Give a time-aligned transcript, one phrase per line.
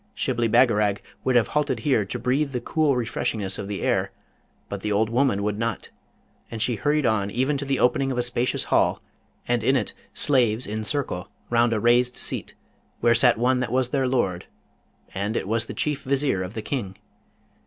[0.15, 4.11] Shibli Bagarag would have halted here to breathe the cool refreshingness of the air,
[4.67, 5.89] but the old woman would not;
[6.49, 8.99] and she hurried on even to the opening of a spacious Hall,
[9.47, 12.55] and in it slaves in circle round a raised seat,
[12.99, 14.47] where sat one that was their lord,
[15.13, 16.97] and it was the Chief Vizier of the King.